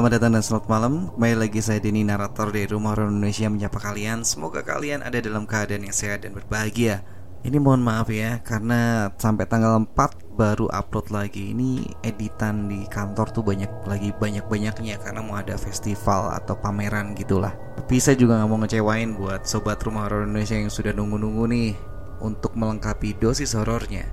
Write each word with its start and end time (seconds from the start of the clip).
Selamat 0.00 0.16
datang 0.16 0.32
dan 0.32 0.44
selamat 0.48 0.66
malam. 0.72 0.92
Kembali 1.12 1.36
lagi 1.36 1.60
saya 1.60 1.76
Denny 1.76 2.08
narator 2.08 2.48
dari 2.48 2.64
Rumah 2.64 2.96
Horor 2.96 3.12
Indonesia 3.12 3.52
menyapa 3.52 3.76
kalian. 3.84 4.24
Semoga 4.24 4.64
kalian 4.64 5.04
ada 5.04 5.20
dalam 5.20 5.44
keadaan 5.44 5.84
yang 5.84 5.92
sehat 5.92 6.24
dan 6.24 6.32
berbahagia. 6.32 7.04
Ini 7.44 7.60
mohon 7.60 7.84
maaf 7.84 8.08
ya 8.08 8.40
Karena 8.40 9.12
sampai 9.20 9.44
tanggal 9.44 9.76
4 9.76 10.40
baru 10.40 10.72
upload 10.72 11.12
lagi. 11.12 11.52
Ini 11.52 12.00
editan 12.00 12.72
di 12.72 12.88
kantor 12.88 13.28
tuh 13.28 13.44
banyak 13.44 13.68
lagi 13.84 14.08
banyak-banyaknya 14.16 14.96
Karena 15.04 15.20
mau 15.20 15.36
ada 15.36 15.60
festival 15.60 16.32
atau 16.32 16.56
pameran 16.56 17.12
gitulah. 17.12 17.52
Tapi 17.76 18.00
saya 18.00 18.16
juga 18.16 18.40
gak 18.40 18.48
mau 18.48 18.56
ngecewain 18.64 19.20
buat 19.20 19.44
Sobat 19.44 19.84
Rumah 19.84 20.08
Horor 20.08 20.24
Indonesia 20.24 20.56
yang 20.56 20.72
sudah 20.72 20.96
nunggu-nunggu 20.96 21.44
nih 21.44 21.76
Untuk 22.24 22.56
melengkapi 22.56 23.20
dosis 23.20 23.52
horornya. 23.52 24.08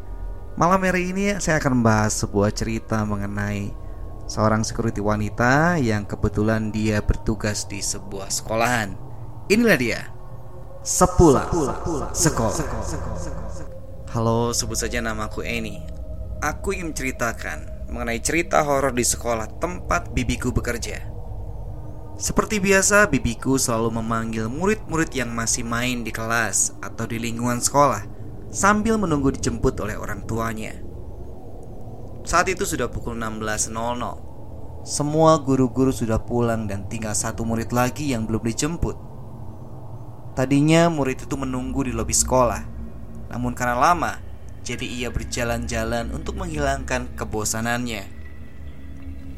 Malam 0.59 0.83
hari 0.83 1.15
ini 1.15 1.39
saya 1.39 1.63
akan 1.63 1.79
membahas 1.79 2.11
sebuah 2.27 2.51
cerita 2.51 3.07
mengenai 3.07 3.86
seorang 4.27 4.61
security 4.67 4.99
wanita 4.99 5.79
yang 5.79 6.03
kebetulan 6.03 6.69
dia 6.69 6.99
bertugas 6.99 7.63
di 7.65 7.79
sebuah 7.79 8.27
sekolahan. 8.27 8.93
Inilah 9.47 9.77
dia. 9.79 10.01
Sepulang 10.83 11.47
sekolah. 12.11 12.55
Halo, 14.11 14.51
sebut 14.51 14.77
saja 14.79 14.99
namaku 14.99 15.43
Eni. 15.43 15.83
Aku 16.43 16.75
ingin 16.75 16.91
menceritakan 16.91 17.91
mengenai 17.91 18.19
cerita 18.19 18.61
horor 18.63 18.91
di 18.91 19.03
sekolah 19.03 19.59
tempat 19.59 20.11
bibiku 20.11 20.51
bekerja. 20.51 21.07
Seperti 22.17 22.57
biasa, 22.57 23.07
bibiku 23.07 23.61
selalu 23.61 24.01
memanggil 24.01 24.49
murid-murid 24.49 25.13
yang 25.13 25.31
masih 25.31 25.61
main 25.61 26.01
di 26.01 26.09
kelas 26.09 26.73
atau 26.81 27.05
di 27.05 27.21
lingkungan 27.21 27.61
sekolah 27.61 28.03
sambil 28.49 28.97
menunggu 28.97 29.29
dijemput 29.35 29.77
oleh 29.83 29.99
orang 29.99 30.25
tuanya. 30.25 30.86
Saat 32.27 32.51
itu 32.51 32.67
sudah 32.67 32.91
pukul 32.91 33.15
16.00 33.15 33.71
Semua 34.83 35.39
guru-guru 35.39 35.95
sudah 35.95 36.19
pulang 36.19 36.67
dan 36.67 36.83
tinggal 36.91 37.15
satu 37.15 37.47
murid 37.47 37.71
lagi 37.71 38.11
yang 38.11 38.27
belum 38.27 38.43
dijemput. 38.43 38.99
Tadinya 40.35 40.91
murid 40.91 41.23
itu 41.23 41.39
menunggu 41.39 41.87
di 41.87 41.95
lobi 41.95 42.11
sekolah. 42.11 42.67
Namun 43.31 43.55
karena 43.55 43.79
lama 43.79 44.19
Jadi 44.59 44.99
ia 44.99 45.07
berjalan-jalan 45.07 46.11
untuk 46.11 46.35
menghilangkan 46.35 47.15
kebosanannya. 47.15 48.03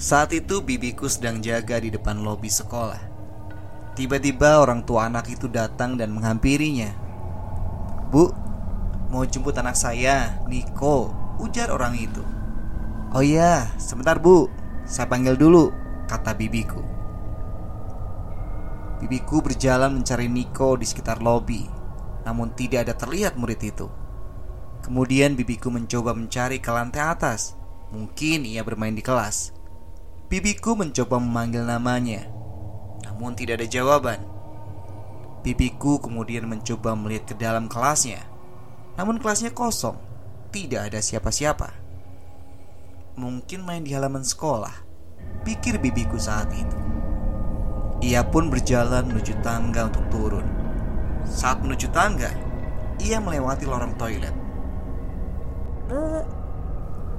Saat 0.01 0.33
itu 0.33 0.65
bibiku 0.65 1.05
sedang 1.05 1.45
jaga 1.45 1.77
di 1.77 1.93
depan 1.93 2.25
lobi 2.25 2.49
sekolah. 2.49 3.05
Tiba-tiba 3.93 4.65
orang 4.65 4.81
tua 4.81 5.05
anak 5.05 5.29
itu 5.29 5.45
datang 5.45 5.93
dan 5.93 6.09
menghampirinya. 6.09 6.89
Bu, 8.09 8.33
mau 9.13 9.21
jemput 9.29 9.53
anak 9.61 9.77
saya, 9.77 10.41
Niko 10.49 11.13
Ujar 11.37 11.69
orang 11.69 11.93
itu 11.93 12.38
Oh 13.09 13.25
iya, 13.25 13.73
sebentar 13.81 14.21
bu, 14.21 14.45
saya 14.85 15.09
panggil 15.09 15.33
dulu, 15.33 15.73
kata 16.05 16.37
bibiku. 16.37 16.77
Bibiku 19.01 19.41
berjalan 19.41 19.97
mencari 19.97 20.29
Niko 20.29 20.77
di 20.77 20.85
sekitar 20.85 21.17
lobi, 21.17 21.65
namun 22.21 22.53
tidak 22.53 22.85
ada 22.85 22.93
terlihat 22.93 23.33
murid 23.33 23.65
itu. 23.65 23.89
Kemudian 24.85 25.33
bibiku 25.33 25.73
mencoba 25.73 26.13
mencari 26.13 26.61
ke 26.61 26.69
lantai 26.69 27.01
atas, 27.01 27.57
mungkin 27.89 28.45
ia 28.45 28.61
bermain 28.61 28.93
di 28.93 29.01
kelas. 29.01 29.57
Bibiku 30.29 30.77
mencoba 30.77 31.17
memanggil 31.17 31.65
namanya, 31.65 32.29
namun 33.09 33.33
tidak 33.33 33.57
ada 33.57 33.67
jawaban. 33.73 34.21
Bibiku 35.41 35.97
kemudian 35.97 36.45
mencoba 36.45 36.93
melihat 36.93 37.33
ke 37.33 37.35
dalam 37.41 37.65
kelasnya, 37.65 38.21
namun 39.01 39.17
kelasnya 39.17 39.49
kosong, 39.49 39.97
tidak 40.53 40.93
ada 40.93 41.01
siapa-siapa. 41.01 41.88
Mungkin 43.19 43.67
main 43.67 43.83
di 43.83 43.91
halaman 43.91 44.23
sekolah. 44.23 44.71
Pikir 45.43 45.75
bibiku 45.75 46.15
saat 46.15 46.55
itu. 46.55 46.77
Ia 47.99 48.23
pun 48.23 48.47
berjalan 48.47 49.11
menuju 49.11 49.43
tangga 49.43 49.91
untuk 49.91 50.07
turun. 50.07 50.47
Saat 51.27 51.59
menuju 51.59 51.91
tangga 51.91 52.31
Ia 53.03 53.19
melewati 53.19 53.67
lorong 53.67 53.99
toilet. 53.99 54.31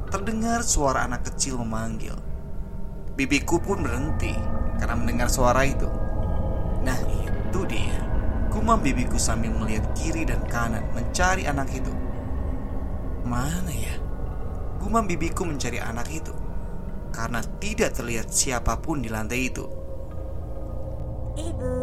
Terdengar 0.08 0.64
suara 0.64 1.04
anak 1.04 1.28
kecil 1.28 1.60
memanggil. 1.60 2.16
Bibiku 3.12 3.60
pun 3.60 3.84
berhenti 3.84 4.32
Karena 4.80 4.96
mendengar 4.96 5.28
suara 5.28 5.68
itu. 5.68 5.84
Nah 6.80 6.96
itu 7.12 7.60
dia. 7.68 8.00
Kumam 8.48 8.80
bibiku 8.80 9.20
sambil 9.20 9.52
melihat 9.52 9.84
kiri 9.92 10.24
dan 10.24 10.40
kanan 10.48 10.80
Mencari 10.96 11.44
anak 11.44 11.68
itu. 11.76 11.92
Mana 13.20 13.68
ya? 13.68 13.99
Gumam 14.80 15.04
bibiku 15.04 15.44
mencari 15.44 15.76
anak 15.76 16.08
itu 16.08 16.32
karena 17.12 17.42
tidak 17.60 17.94
terlihat 17.98 18.30
siapa 18.32 18.78
pun 18.80 19.02
di 19.04 19.10
lantai 19.10 19.40
itu. 19.50 19.66
Ibu. 21.36 21.74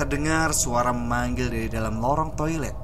Terdengar 0.00 0.56
suara 0.56 0.90
memanggil 0.96 1.52
dari 1.52 1.68
dalam 1.68 2.00
lorong 2.00 2.32
toilet. 2.34 2.76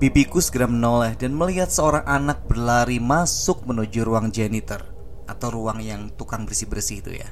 Bibiku 0.00 0.40
segera 0.40 0.64
menoleh 0.64 1.12
dan 1.20 1.36
melihat 1.36 1.68
seorang 1.68 2.08
anak 2.08 2.48
berlari 2.48 2.96
masuk 2.96 3.68
menuju 3.68 4.00
ruang 4.00 4.32
janitor 4.32 4.80
atau 5.28 5.52
ruang 5.52 5.84
yang 5.84 6.08
tukang 6.16 6.48
bersih-bersih 6.48 7.04
itu 7.04 7.20
ya. 7.20 7.28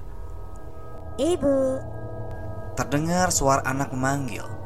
Ibu. 1.16 1.56
Terdengar 2.76 3.32
suara 3.32 3.64
anak 3.64 3.90
memanggil. 3.96 4.57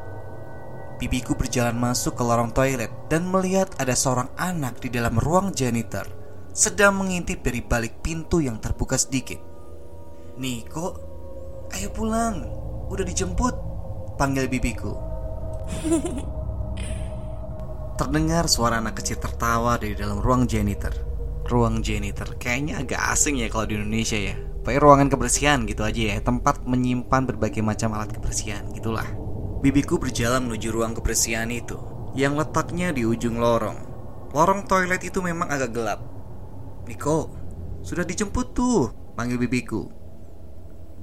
Bibiku 1.03 1.35
berjalan 1.35 1.75
masuk 1.75 2.15
ke 2.15 2.23
lorong 2.23 2.55
toilet 2.55 2.87
dan 3.11 3.27
melihat 3.27 3.67
ada 3.75 3.91
seorang 3.91 4.31
anak 4.39 4.79
di 4.79 4.87
dalam 4.87 5.19
ruang 5.19 5.51
janitor 5.51 6.07
sedang 6.55 6.95
mengintip 6.95 7.43
dari 7.43 7.59
balik 7.59 7.99
pintu 7.99 8.39
yang 8.39 8.55
terbuka 8.63 8.95
sedikit. 8.95 9.35
Niko, 10.39 10.95
ayo 11.75 11.91
pulang, 11.91 12.47
udah 12.87 13.03
dijemput, 13.03 13.51
panggil 14.15 14.47
bibiku. 14.47 14.95
Terdengar 17.99 18.47
suara 18.47 18.79
anak 18.79 19.03
kecil 19.03 19.19
tertawa 19.19 19.75
dari 19.75 19.99
dalam 19.99 20.23
ruang 20.23 20.47
janitor. 20.47 20.95
Ruang 21.51 21.83
janitor 21.83 22.39
kayaknya 22.39 22.79
agak 22.79 23.11
asing 23.11 23.43
ya 23.43 23.51
kalau 23.51 23.67
di 23.67 23.75
Indonesia 23.75 24.15
ya. 24.15 24.39
Pakai 24.63 24.79
ruangan 24.79 25.11
kebersihan 25.11 25.67
gitu 25.67 25.83
aja 25.83 26.15
ya, 26.15 26.17
tempat 26.23 26.63
menyimpan 26.63 27.27
berbagai 27.27 27.59
macam 27.59 27.91
alat 27.91 28.15
kebersihan 28.15 28.63
gitulah. 28.71 29.22
Bibiku 29.63 29.95
berjalan 29.95 30.43
menuju 30.43 30.75
ruang 30.75 30.91
kebersihan 30.91 31.47
itu 31.47 31.79
yang 32.19 32.35
letaknya 32.35 32.91
di 32.91 33.07
ujung 33.07 33.39
lorong. 33.39 33.79
Lorong 34.35 34.67
toilet 34.67 34.99
itu 35.07 35.23
memang 35.23 35.47
agak 35.47 35.71
gelap. 35.71 36.03
Niko, 36.83 37.31
sudah 37.79 38.03
dijemput 38.03 38.51
tuh, 38.51 38.91
panggil 39.15 39.39
bibiku. 39.39 39.87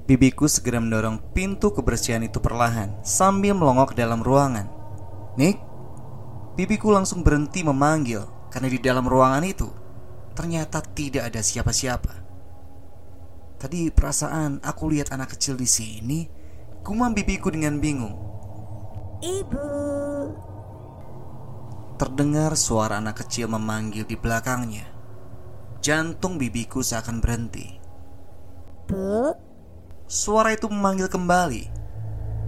Bibiku 0.05 0.45
segera 0.45 0.77
mendorong 0.77 1.33
pintu 1.33 1.73
kebersihan 1.73 2.21
itu 2.21 2.37
perlahan 2.37 3.01
sambil 3.01 3.57
melongok 3.57 3.97
ke 3.97 4.05
dalam 4.05 4.21
ruangan. 4.21 4.69
Nik, 5.41 5.57
bibiku 6.53 6.93
langsung 6.93 7.25
berhenti 7.25 7.65
memanggil 7.65 8.29
karena 8.53 8.69
di 8.69 8.77
dalam 8.77 9.09
ruangan 9.09 9.41
itu 9.41 9.73
ternyata 10.37 10.85
tidak 10.85 11.33
ada 11.33 11.41
siapa-siapa. 11.41 12.13
Tadi 13.57 13.89
perasaan 13.89 14.61
aku 14.61 14.89
lihat 14.89 15.13
anak 15.13 15.33
kecil 15.33 15.57
di 15.57 15.69
sini, 15.69 16.29
kumam 16.85 17.13
bibiku 17.13 17.49
dengan 17.53 17.77
bingung. 17.77 18.31
Ibu. 19.21 19.69
Terdengar 22.01 22.57
suara 22.57 22.97
anak 22.97 23.21
kecil 23.21 23.45
memanggil 23.53 24.09
di 24.09 24.17
belakangnya. 24.17 24.89
Jantung 25.77 26.41
bibiku 26.41 26.81
seakan 26.81 27.21
berhenti. 27.21 27.77
Bu, 28.89 29.29
Suara 30.09 30.57
itu 30.57 30.65
memanggil 30.65 31.05
kembali. 31.05 31.69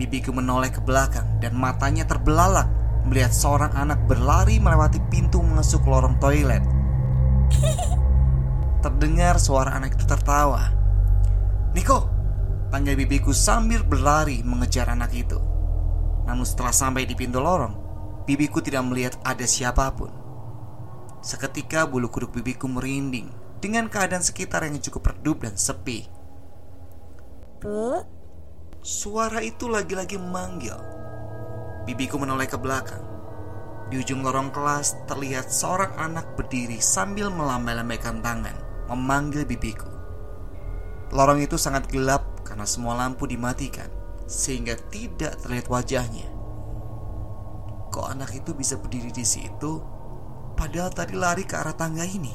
Bibiku 0.02 0.34
menoleh 0.34 0.74
ke 0.74 0.82
belakang 0.82 1.38
dan 1.38 1.54
matanya 1.54 2.10
terbelalak 2.10 2.66
melihat 3.06 3.30
seorang 3.30 3.78
anak 3.78 4.10
berlari 4.10 4.58
melewati 4.58 4.98
pintu 5.14 5.46
masuk 5.46 5.86
lorong 5.86 6.18
toilet. 6.18 6.66
Terdengar 8.84 9.38
suara 9.38 9.78
anak 9.78 9.94
itu 9.94 10.10
tertawa. 10.10 10.74
Niko, 11.78 12.10
panggil 12.74 12.98
bibiku 12.98 13.30
sambil 13.30 13.86
berlari 13.86 14.42
mengejar 14.42 14.90
anak 14.90 15.14
itu. 15.14 15.53
Namun 16.24 16.48
setelah 16.48 16.72
sampai 16.72 17.04
di 17.08 17.16
pintu 17.16 17.44
lorong, 17.44 17.76
bibiku 18.24 18.64
tidak 18.64 18.84
melihat 18.88 19.16
ada 19.28 19.44
siapa 19.44 19.92
pun. 19.96 20.12
Seketika 21.24 21.88
bulu 21.88 22.12
kuduk 22.12 22.36
bibiku 22.36 22.68
merinding 22.68 23.32
dengan 23.64 23.88
keadaan 23.88 24.24
sekitar 24.24 24.68
yang 24.68 24.80
cukup 24.80 25.16
redup 25.16 25.48
dan 25.48 25.56
sepi. 25.56 26.08
Bu, 27.64 28.04
Suara 28.84 29.40
itu 29.40 29.72
lagi-lagi 29.72 30.20
memanggil. 30.20 30.76
Bibiku 31.88 32.20
menoleh 32.20 32.52
ke 32.52 32.60
belakang. 32.60 33.00
Di 33.88 33.96
ujung 33.96 34.20
lorong 34.20 34.52
kelas 34.52 35.08
terlihat 35.08 35.48
seorang 35.48 35.96
anak 35.96 36.36
berdiri 36.36 36.84
sambil 36.84 37.32
melambai-lambaikan 37.32 38.20
tangan, 38.20 38.60
memanggil 38.92 39.48
bibiku. 39.48 39.88
Lorong 41.16 41.48
itu 41.48 41.56
sangat 41.56 41.88
gelap 41.96 42.44
karena 42.44 42.68
semua 42.68 43.00
lampu 43.00 43.24
dimatikan, 43.24 43.88
sehingga 44.34 44.74
tidak 44.90 45.38
terlihat 45.46 45.70
wajahnya. 45.70 46.26
Kok 47.94 48.10
anak 48.10 48.34
itu 48.34 48.58
bisa 48.58 48.82
berdiri 48.82 49.14
di 49.14 49.22
situ, 49.22 49.78
padahal 50.58 50.90
tadi 50.90 51.14
lari 51.14 51.46
ke 51.46 51.54
arah 51.54 51.78
tangga 51.78 52.02
ini? 52.02 52.34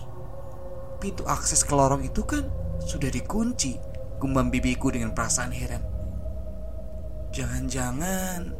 Pintu 1.02 1.26
akses 1.26 1.66
ke 1.66 1.74
lorong 1.74 2.06
itu 2.06 2.22
kan 2.22 2.46
sudah 2.78 3.10
dikunci, 3.10 3.74
gumam 4.22 4.54
bibiku 4.54 4.94
dengan 4.94 5.10
perasaan 5.10 5.50
heran. 5.50 5.82
Jangan-jangan 7.34 8.54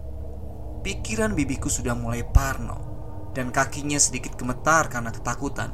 pikiran 0.82 1.38
bibiku 1.38 1.70
sudah 1.70 1.94
mulai 1.94 2.26
parno 2.26 3.30
dan 3.38 3.54
kakinya 3.54 4.02
sedikit 4.02 4.34
gemetar 4.34 4.90
karena 4.90 5.14
ketakutan. 5.14 5.70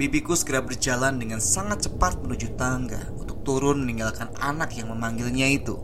Bibiku 0.00 0.32
segera 0.32 0.64
berjalan 0.64 1.20
dengan 1.20 1.44
sangat 1.44 1.84
cepat 1.84 2.24
menuju 2.24 2.56
tangga 2.56 3.04
turun 3.42 3.84
meninggalkan 3.84 4.30
anak 4.38 4.76
yang 4.76 4.92
memanggilnya 4.92 5.48
itu. 5.48 5.76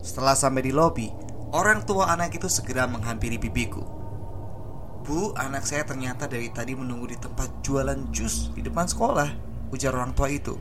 Setelah 0.00 0.32
sampai 0.32 0.64
di 0.64 0.72
lobi, 0.72 1.10
orang 1.52 1.84
tua 1.84 2.08
anak 2.08 2.32
itu 2.38 2.48
segera 2.48 2.88
menghampiri 2.88 3.36
bibiku. 3.36 3.82
Bu, 5.00 5.34
anak 5.36 5.66
saya 5.66 5.84
ternyata 5.84 6.28
dari 6.30 6.52
tadi 6.52 6.76
menunggu 6.76 7.10
di 7.10 7.18
tempat 7.18 7.64
jualan 7.64 8.12
jus 8.14 8.52
di 8.54 8.64
depan 8.64 8.86
sekolah, 8.86 9.28
ujar 9.74 9.92
orang 9.96 10.12
tua 10.14 10.28
itu. 10.30 10.56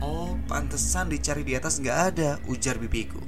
Oh, 0.00 0.32
pantesan 0.48 1.12
dicari 1.12 1.44
di 1.44 1.52
atas 1.52 1.76
nggak 1.78 1.98
ada, 2.14 2.30
ujar 2.48 2.80
bibiku. 2.80 3.20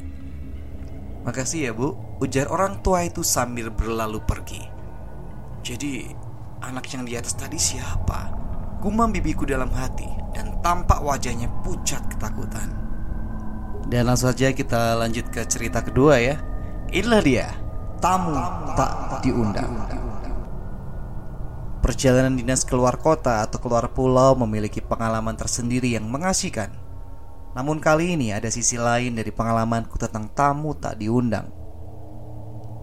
Makasih 1.23 1.71
ya 1.71 1.73
bu, 1.77 1.95
ujar 2.19 2.49
orang 2.51 2.81
tua 2.81 3.07
itu 3.07 3.21
sambil 3.23 3.71
berlalu 3.71 4.19
pergi. 4.25 4.63
Jadi, 5.63 6.11
anak 6.65 6.91
yang 6.91 7.07
di 7.07 7.15
atas 7.15 7.39
tadi 7.39 7.61
siapa? 7.61 8.35
Gumam 8.83 9.15
bibiku 9.15 9.47
dalam 9.47 9.71
hati 9.71 10.22
dan 10.33 10.59
tampak 10.65 11.01
wajahnya 11.01 11.49
pucat 11.63 12.01
ketakutan. 12.09 12.69
Dan 13.89 14.09
langsung 14.09 14.33
saja 14.33 14.53
kita 14.53 14.97
lanjut 14.97 15.29
ke 15.29 15.45
cerita 15.45 15.85
kedua 15.85 16.17
ya. 16.17 16.41
Inilah 16.93 17.23
dia, 17.25 17.47
tamu 18.01 18.37
tak 18.77 19.21
diundang. 19.25 19.73
Perjalanan 21.83 22.39
dinas 22.39 22.63
keluar 22.63 22.95
kota 22.95 23.43
atau 23.43 23.59
keluar 23.59 23.91
pulau 23.91 24.39
memiliki 24.39 24.79
pengalaman 24.79 25.35
tersendiri 25.35 25.99
yang 25.99 26.07
mengasihkan. 26.07 26.71
Namun 27.53 27.83
kali 27.83 28.15
ini 28.15 28.33
ada 28.33 28.49
sisi 28.49 28.79
lain 28.79 29.19
dari 29.19 29.29
pengalamanku 29.35 29.99
tentang 29.99 30.31
tamu 30.33 30.73
tak 30.79 30.97
diundang. 31.03 31.51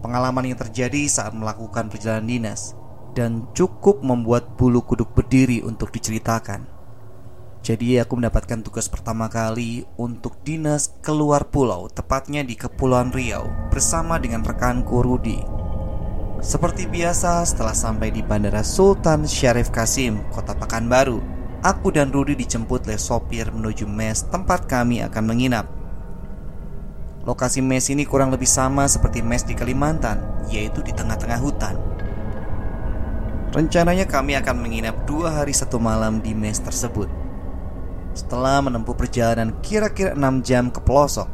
Pengalaman 0.04 0.52
yang 0.52 0.58
terjadi 0.60 1.08
saat 1.10 1.32
melakukan 1.32 1.88
perjalanan 1.88 2.28
dinas 2.28 2.76
dan 3.16 3.50
cukup 3.56 4.04
membuat 4.04 4.54
bulu 4.54 4.84
kuduk 4.84 5.10
berdiri 5.16 5.64
untuk 5.64 5.90
diceritakan. 5.90 6.79
Jadi 7.60 8.00
aku 8.00 8.16
mendapatkan 8.16 8.64
tugas 8.64 8.88
pertama 8.88 9.28
kali 9.28 9.84
untuk 10.00 10.40
dinas 10.40 10.96
keluar 11.04 11.52
pulau, 11.52 11.92
tepatnya 11.92 12.40
di 12.40 12.56
Kepulauan 12.56 13.12
Riau 13.12 13.52
bersama 13.68 14.16
dengan 14.16 14.40
rekanku 14.40 15.04
Rudi. 15.04 15.44
Seperti 16.40 16.88
biasa, 16.88 17.44
setelah 17.44 17.76
sampai 17.76 18.16
di 18.16 18.24
Bandara 18.24 18.64
Sultan 18.64 19.28
Syarif 19.28 19.68
Kasim, 19.68 20.24
Kota 20.32 20.56
Pekanbaru, 20.56 21.20
aku 21.60 21.92
dan 21.92 22.08
Rudi 22.08 22.32
dijemput 22.32 22.88
oleh 22.88 22.96
sopir 22.96 23.52
menuju 23.52 23.84
mes 23.84 24.24
tempat 24.32 24.64
kami 24.64 25.04
akan 25.04 25.24
menginap. 25.28 25.68
Lokasi 27.28 27.60
mes 27.60 27.92
ini 27.92 28.08
kurang 28.08 28.32
lebih 28.32 28.48
sama 28.48 28.88
seperti 28.88 29.20
mes 29.20 29.44
di 29.44 29.52
Kalimantan, 29.52 30.48
yaitu 30.48 30.80
di 30.80 30.96
tengah-tengah 30.96 31.36
hutan. 31.44 31.76
Rencananya 33.52 34.08
kami 34.08 34.32
akan 34.40 34.56
menginap 34.64 35.04
dua 35.04 35.44
hari 35.44 35.52
satu 35.52 35.76
malam 35.76 36.24
di 36.24 36.32
mes 36.32 36.56
tersebut. 36.56 37.19
Setelah 38.10 38.58
menempuh 38.58 38.98
perjalanan 38.98 39.54
kira-kira 39.62 40.18
6 40.18 40.42
jam 40.42 40.68
ke 40.68 40.82
pelosok, 40.82 41.30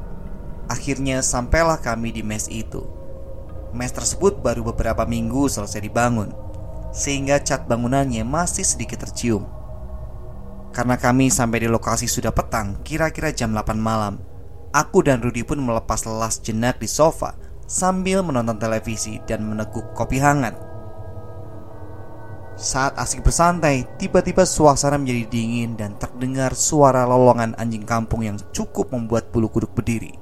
akhirnya 0.68 1.24
sampailah 1.24 1.80
kami 1.80 2.12
di 2.12 2.20
mes 2.20 2.46
itu. 2.52 2.84
Mes 3.72 3.92
tersebut 3.92 4.40
baru 4.44 4.72
beberapa 4.72 5.08
minggu 5.08 5.48
selesai 5.48 5.80
dibangun, 5.80 6.32
sehingga 6.92 7.40
cat 7.40 7.64
bangunannya 7.64 8.24
masih 8.24 8.64
sedikit 8.64 9.04
tercium. 9.04 9.48
Karena 10.76 11.00
kami 11.00 11.32
sampai 11.32 11.64
di 11.64 11.68
lokasi 11.72 12.04
sudah 12.04 12.36
petang, 12.36 12.76
kira-kira 12.84 13.32
jam 13.32 13.56
8 13.56 13.80
malam, 13.80 14.20
aku 14.76 15.00
dan 15.00 15.24
Rudi 15.24 15.40
pun 15.40 15.56
melepas 15.56 16.04
lelah 16.04 16.28
jenak 16.44 16.76
di 16.76 16.88
sofa 16.88 17.32
sambil 17.64 18.20
menonton 18.20 18.60
televisi 18.60 19.16
dan 19.24 19.48
meneguk 19.48 19.96
kopi 19.96 20.20
hangat. 20.20 20.75
Saat 22.56 22.96
asik 22.96 23.20
bersantai, 23.20 23.84
tiba-tiba 24.00 24.48
suasana 24.48 24.96
menjadi 24.96 25.28
dingin 25.28 25.76
dan 25.76 25.92
terdengar 26.00 26.56
suara 26.56 27.04
lolongan 27.04 27.52
anjing 27.60 27.84
kampung 27.84 28.24
yang 28.24 28.40
cukup 28.48 28.96
membuat 28.96 29.28
bulu 29.28 29.52
kuduk 29.52 29.76
berdiri. 29.76 30.16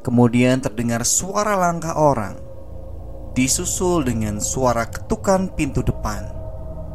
Kemudian 0.00 0.64
terdengar 0.64 1.04
suara 1.04 1.60
langkah 1.60 1.92
orang, 1.92 2.40
disusul 3.36 4.00
dengan 4.08 4.40
suara 4.40 4.88
ketukan 4.88 5.52
pintu 5.52 5.84
depan. 5.84 6.24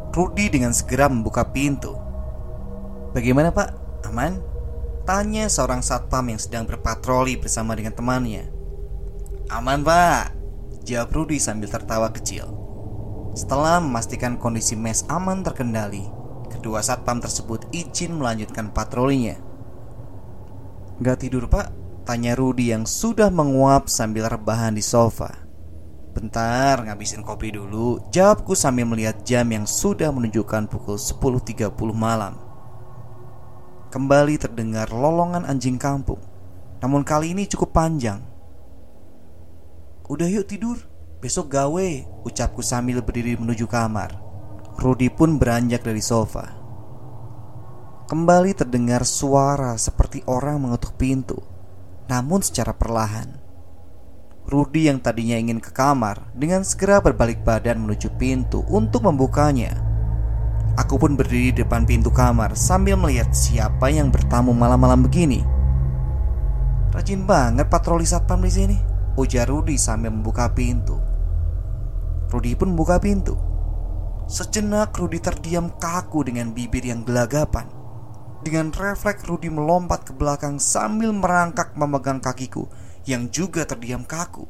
Rudi 0.09 0.49
dengan 0.49 0.73
segera 0.73 1.05
membuka 1.05 1.45
pintu. 1.45 1.93
Bagaimana 3.13 3.53
pak? 3.53 3.69
Aman? 4.09 4.41
Tanya 5.05 5.45
seorang 5.45 5.85
satpam 5.85 6.33
yang 6.33 6.41
sedang 6.41 6.65
berpatroli 6.65 7.37
bersama 7.37 7.77
dengan 7.77 7.93
temannya. 7.93 8.49
Aman 9.53 9.85
pak, 9.85 10.33
jawab 10.81 11.13
Rudi 11.13 11.37
sambil 11.37 11.69
tertawa 11.69 12.09
kecil. 12.09 12.68
Setelah 13.39 13.79
memastikan 13.79 14.35
kondisi 14.35 14.75
mes 14.75 15.07
aman 15.07 15.39
terkendali, 15.39 16.03
kedua 16.51 16.83
satpam 16.83 17.23
tersebut 17.23 17.71
izin 17.71 18.19
melanjutkan 18.19 18.67
patrolinya. 18.67 19.39
Gak 20.99 21.23
tidur 21.23 21.47
pak? 21.47 21.71
Tanya 22.03 22.35
Rudi 22.35 22.75
yang 22.75 22.83
sudah 22.83 23.31
menguap 23.31 23.87
sambil 23.87 24.27
rebahan 24.27 24.75
di 24.75 24.83
sofa. 24.83 25.31
Bentar, 26.11 26.83
ngabisin 26.83 27.23
kopi 27.23 27.55
dulu. 27.55 28.11
Jawabku 28.11 28.59
sambil 28.59 28.83
melihat 28.83 29.23
jam 29.23 29.47
yang 29.55 29.63
sudah 29.63 30.11
menunjukkan 30.11 30.67
pukul 30.67 30.99
10.30 30.99 31.71
malam. 31.95 32.35
Kembali 33.87 34.35
terdengar 34.35 34.91
lolongan 34.91 35.47
anjing 35.47 35.79
kampung. 35.79 36.19
Namun 36.83 37.07
kali 37.07 37.31
ini 37.31 37.47
cukup 37.47 37.71
panjang. 37.71 38.19
Udah 40.11 40.27
yuk 40.27 40.43
tidur. 40.43 40.88
Besok 41.19 41.51
gawe, 41.51 41.89
ucapku 42.23 42.63
sambil 42.63 43.03
berdiri 43.03 43.35
menuju 43.35 43.67
kamar. 43.67 44.15
Rudi 44.79 45.11
pun 45.11 45.35
beranjak 45.35 45.83
dari 45.83 45.99
sofa. 45.99 46.55
Kembali 48.07 48.55
terdengar 48.55 49.03
suara 49.03 49.75
seperti 49.75 50.23
orang 50.31 50.63
mengetuk 50.63 50.95
pintu, 50.95 51.35
namun 52.07 52.39
secara 52.39 52.71
perlahan. 52.71 53.35
Rudi 54.47 54.87
yang 54.87 55.03
tadinya 55.03 55.35
ingin 55.35 55.59
ke 55.59 55.75
kamar 55.75 56.31
dengan 56.31 56.63
segera 56.63 57.03
berbalik 57.03 57.43
badan 57.43 57.83
menuju 57.83 58.15
pintu 58.15 58.63
untuk 58.71 59.03
membukanya. 59.03 59.75
Aku 60.79 60.95
pun 60.95 61.19
berdiri 61.19 61.51
di 61.51 61.67
depan 61.67 61.83
pintu 61.83 62.15
kamar 62.15 62.55
sambil 62.55 62.95
melihat 62.95 63.35
siapa 63.35 63.91
yang 63.91 64.07
bertamu 64.07 64.55
malam-malam 64.55 65.03
begini. 65.03 65.43
Rajin 66.95 67.27
banget 67.27 67.67
patroli 67.67 68.07
satpam 68.07 68.39
di 68.39 68.51
sini, 68.55 68.77
ujar 69.19 69.51
Rudi 69.51 69.75
sambil 69.75 70.15
membuka 70.15 70.47
pintu. 70.55 71.08
Rudi 72.29 72.53
pun 72.53 72.77
membuka 72.77 73.01
pintu. 73.01 73.33
Sejenak 74.29 74.93
Rudi 74.93 75.17
terdiam 75.17 75.73
kaku 75.81 76.21
dengan 76.21 76.53
bibir 76.53 76.85
yang 76.85 77.01
gelagapan. 77.01 77.65
Dengan 78.45 78.69
refleks 78.69 79.25
Rudi 79.25 79.49
melompat 79.49 80.05
ke 80.05 80.13
belakang 80.13 80.61
sambil 80.61 81.09
merangkak 81.09 81.73
memegang 81.73 82.21
kakiku 82.21 82.69
yang 83.09 83.33
juga 83.33 83.65
terdiam 83.65 84.05
kaku. 84.05 84.45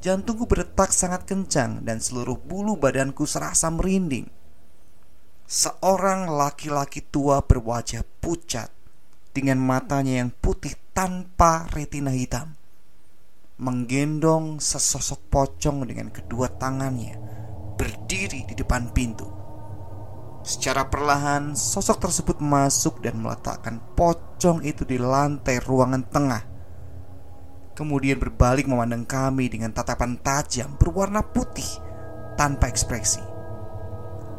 Jantungku 0.00 0.48
berdetak 0.48 0.88
sangat 0.92 1.28
kencang 1.28 1.84
dan 1.84 2.00
seluruh 2.00 2.40
bulu 2.40 2.80
badanku 2.80 3.28
serasa 3.28 3.68
merinding. 3.68 4.28
seorang 5.44 6.24
laki-laki 6.32 7.04
tua 7.04 7.44
berwajah 7.44 8.00
pucat 8.24 8.72
dengan 9.36 9.60
matanya 9.60 10.24
yang 10.24 10.32
putih 10.32 10.72
tanpa 10.96 11.68
retina 11.76 12.08
hitam 12.08 12.56
menggendong 13.54 14.58
sesosok 14.58 15.30
pocong 15.30 15.86
dengan 15.86 16.10
kedua 16.10 16.50
tangannya 16.58 17.14
berdiri 17.78 18.42
di 18.50 18.54
depan 18.58 18.90
pintu. 18.90 19.30
Secara 20.42 20.90
perlahan, 20.90 21.54
sosok 21.54 22.02
tersebut 22.02 22.42
masuk 22.42 23.00
dan 23.00 23.22
meletakkan 23.22 23.78
pocong 23.94 24.60
itu 24.66 24.82
di 24.82 24.98
lantai 24.98 25.62
ruangan 25.62 26.02
tengah. 26.10 26.42
Kemudian 27.78 28.18
berbalik 28.18 28.66
memandang 28.66 29.06
kami 29.06 29.46
dengan 29.46 29.70
tatapan 29.70 30.18
tajam 30.18 30.74
berwarna 30.74 31.22
putih 31.22 31.66
tanpa 32.34 32.66
ekspresi. 32.66 33.22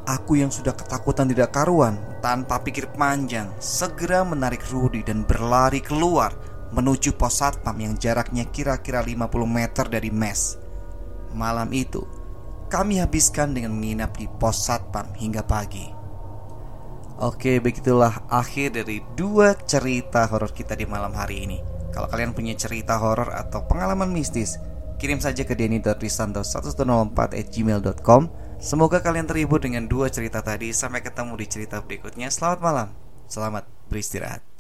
Aku 0.06 0.38
yang 0.38 0.54
sudah 0.54 0.78
ketakutan 0.78 1.26
tidak 1.32 1.56
karuan 1.56 1.98
tanpa 2.22 2.62
pikir 2.62 2.92
panjang 2.94 3.50
segera 3.58 4.22
menarik 4.22 4.62
Rudy 4.70 5.02
dan 5.02 5.26
berlari 5.26 5.82
keluar 5.82 6.55
menuju 6.76 7.16
pos 7.16 7.40
satpam 7.40 7.80
yang 7.80 7.96
jaraknya 7.96 8.52
kira-kira 8.52 9.00
50 9.00 9.32
meter 9.48 9.88
dari 9.88 10.12
mes. 10.12 10.60
Malam 11.32 11.72
itu, 11.72 12.04
kami 12.68 13.00
habiskan 13.00 13.56
dengan 13.56 13.72
menginap 13.72 14.20
di 14.20 14.28
pos 14.28 14.68
satpam 14.68 15.16
hingga 15.16 15.48
pagi. 15.48 15.88
Oke, 17.16 17.64
begitulah 17.64 18.28
akhir 18.28 18.76
dari 18.76 19.00
dua 19.16 19.56
cerita 19.56 20.28
horor 20.28 20.52
kita 20.52 20.76
di 20.76 20.84
malam 20.84 21.16
hari 21.16 21.48
ini. 21.48 21.64
Kalau 21.96 22.12
kalian 22.12 22.36
punya 22.36 22.60
cerita 22.60 23.00
horor 23.00 23.32
atau 23.32 23.64
pengalaman 23.72 24.12
mistis, 24.12 24.60
kirim 25.00 25.24
saja 25.24 25.48
ke 25.48 25.56
denny.risanto1104@gmail.com. 25.56 28.22
Semoga 28.60 29.00
kalian 29.00 29.32
terhibur 29.32 29.64
dengan 29.64 29.88
dua 29.88 30.12
cerita 30.12 30.44
tadi. 30.44 30.76
Sampai 30.76 31.00
ketemu 31.00 31.40
di 31.40 31.48
cerita 31.48 31.80
berikutnya. 31.80 32.28
Selamat 32.28 32.60
malam. 32.60 32.92
Selamat 33.32 33.64
beristirahat. 33.88 34.55